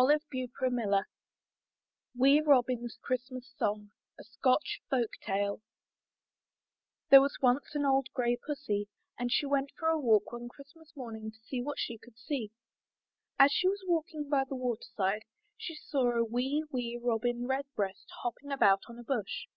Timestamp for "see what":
11.46-11.76